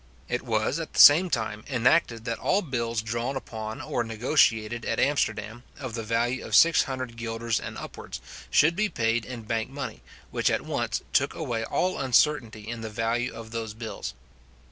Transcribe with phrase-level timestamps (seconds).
[0.27, 4.99] It was at the same time enacted, that all bills drawn upon or negotiated at
[4.99, 8.19] Amsterdam, of the value of 600 guilders and upwards,
[8.49, 10.01] should be paid in bank money,
[10.31, 14.15] which at once took away all uncertainty in the value of those bills.